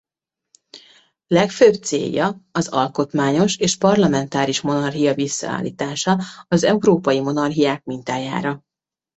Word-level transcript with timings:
Legfőbb 1.27 1.73
célja 1.73 2.41
az 2.51 2.67
alkotmányos 2.67 3.57
és 3.57 3.77
parlamentáris 3.77 4.61
monarchia 4.61 5.13
visszaállítása 5.13 6.19
az 6.47 6.63
európai 6.63 7.19
monarchiák 7.19 7.83
mintájára. 7.83 8.63